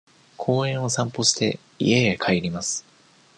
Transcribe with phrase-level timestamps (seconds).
[0.35, 2.83] 公園を散歩して、家へ帰ります。